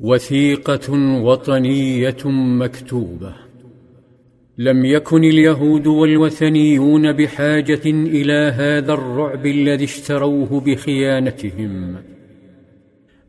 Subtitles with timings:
[0.00, 3.34] وثيقة وطنية مكتوبة.
[4.58, 11.96] لم يكن اليهود والوثنيون بحاجة إلى هذا الرعب الذي اشتروه بخيانتهم.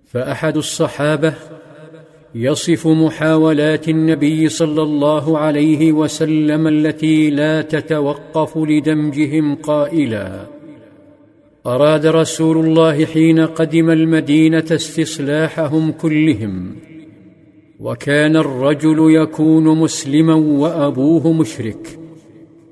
[0.06, 1.34] فأحد الصحابة
[2.36, 10.57] يصف محاولات النبي صلى الله عليه وسلم التي لا تتوقف لدمجهم قائلا
[11.68, 16.75] أراد رسول الله حين قدم المدينة استصلاحهم كلهم
[17.79, 21.99] وكان الرجل يكون مسلما وأبوه مشرك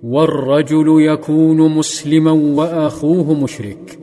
[0.03, 3.99] والرجل يكون مسلما وأخوه مشرك.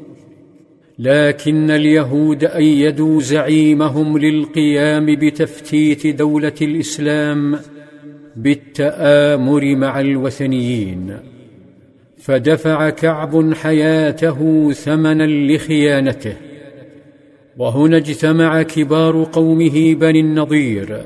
[0.98, 7.58] لكن اليهود ايدوا زعيمهم للقيام بتفتيت دولة الإسلام
[8.36, 11.16] بالتآمر مع الوثنيين.
[12.24, 16.36] فدفع كعب حياته ثمنا لخيانته.
[17.58, 21.02] وهنا اجتمع كبار قومه بني النضير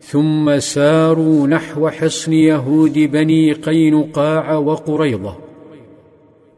[0.00, 5.36] ثم ساروا نحو حصن يهود بني قينقاع وقريضه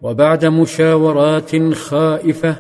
[0.03, 2.57] وبعد مشاورات خائفة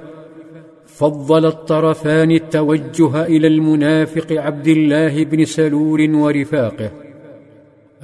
[0.86, 6.90] فضل الطرفان التوجه إلى المنافق عبد الله بن سلول ورفاقه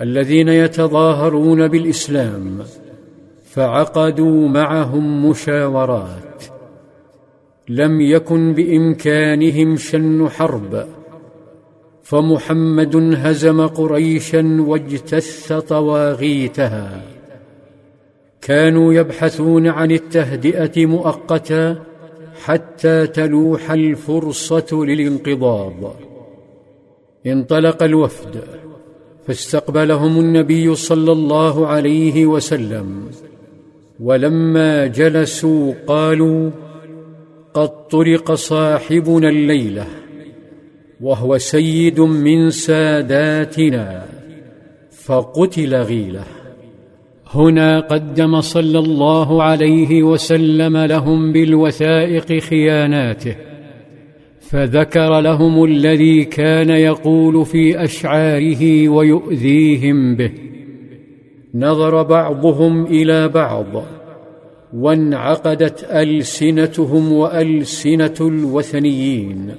[0.01, 2.59] الذين يتظاهرون بالإسلام.
[3.55, 6.45] فعقدوا معهم مشاورات.
[7.69, 10.87] لم يكن بإمكانهم شن حرب
[12.03, 17.03] فمحمد هزم قريشا واجتث طواغيتها.
[18.43, 21.83] كانوا يبحثون عن التهدئة مؤقتا
[22.45, 25.97] حتى تلوح الفرصة للانقضاض.
[27.27, 28.45] انطلق الوفد
[29.27, 33.11] فاستقبلهم النبي صلى الله عليه وسلم.
[34.03, 36.51] ولما جلسوا قالوا
[37.55, 39.87] قد طرق صاحبنا الليلة
[41.01, 44.07] وهو سيد من ساداتنا
[45.05, 46.25] فقتل غيله.
[47.27, 53.37] هنا قدم صلى الله عليه وسلم لهم بالوثائق خياناته
[54.41, 60.52] فذكر لهم الذي كان يقول في أشعاره ويؤذيهم به.
[61.55, 63.67] نظر بعضهم إلى بعض
[64.77, 69.55] وانعقدت ألسنتهم وألسنة الوثنيين.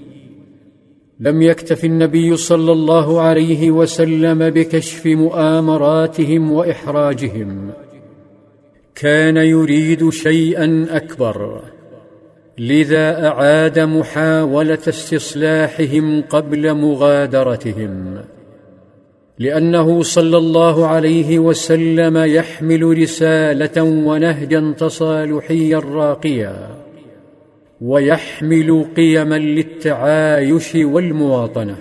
[1.20, 7.72] لم يكتف النبي صلى الله عليه وسلم بكشف مؤامراتهم وإحراجهم.
[8.96, 11.62] كان يريد شيئا أكبر
[12.58, 18.18] لذا أعاد محاولة استصلاحهم قبل مغادرتهم.
[19.40, 26.84] لأنه صلى الله عليه وسلم يحمل رسالة ونهجا تصالحيا راقيا
[27.82, 31.76] ويحمل قيما للتعايش والمواطنة.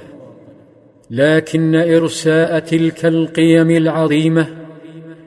[1.11, 4.47] لكن إرساء تلك القيم العظيمة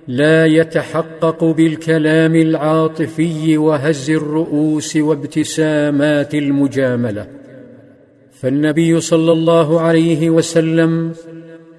[0.07, 7.27] لا يتحقق بالكلام العاطفي وهز الرؤوس وابتسامات المجاملة.
[8.31, 11.11] فالنبي صلى الله عليه وسلم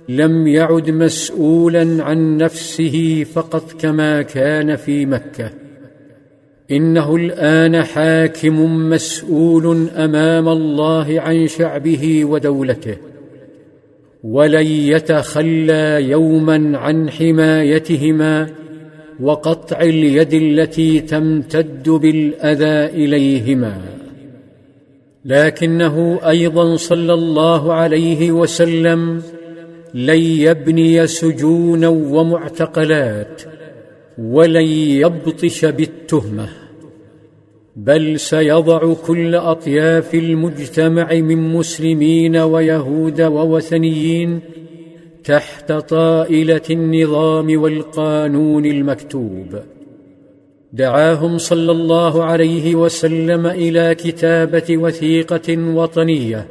[0.08, 5.50] لم يعد مسؤولا عن نفسه فقط كما كان في مكة.
[6.70, 12.96] إنه الآن حاكم مسؤول أمام الله عن شعبه ودولته.
[14.24, 18.48] ولن يتخلى يوما عن حمايتهما
[19.20, 23.80] وقطع اليد التي تمتد بالأذى إليهما.
[25.24, 29.22] لكنه أيضا صلى الله عليه وسلم
[29.94, 33.42] لن يبني سجونا ومعتقلات
[34.18, 34.66] ولن
[35.02, 36.48] يبطش بالتهمة
[37.76, 44.40] بل سيضع كل أطياف المجتمع من مسلمين ويهود ووثنيين
[45.24, 49.58] تحت طائلة النظام والقانون المكتوب.
[50.72, 56.46] دعاهم صلى الله عليه وسلم إلى كتابة وثيقة وطنية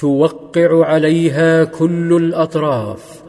[0.00, 3.22] توقع عليها كل الأطراف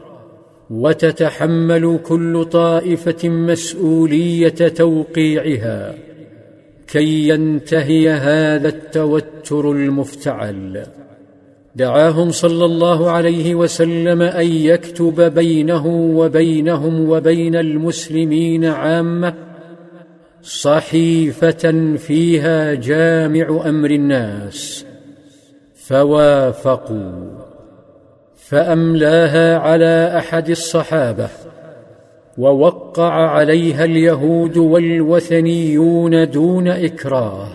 [0.70, 5.94] وتتحمل كل طائفة مسؤولية توقيعها
[6.86, 10.86] كي ينتهي هذا التوتر المفتعل.
[11.76, 19.34] دعاهم صلى الله عليه وسلم أن يكتب بينه وبينهم وبين المسلمين عامة
[20.42, 24.91] صحيفة فيها جامع أمر الناس.
[25.86, 27.30] فوافقوا
[28.36, 31.28] فأملاها على أحد الصحابة
[32.38, 37.48] ووقع عليها اليهود والوثنيون دون إكراه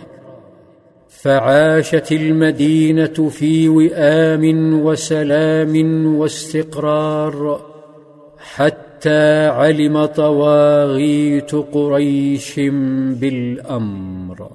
[1.09, 7.65] فعاشت المدينة في وئام وسلام واستقرار
[8.37, 12.59] حتى علم طواغيت قريش
[13.19, 14.49] بالأمر.